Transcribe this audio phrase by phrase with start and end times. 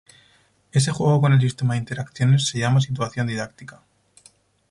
[0.71, 3.83] Ese juego con el sistema de interacciones se llama "situación didáctica".